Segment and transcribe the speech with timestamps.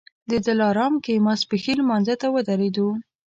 [0.29, 2.87] د دلارام کې ماسپښین لمانځه ته ودرېدو.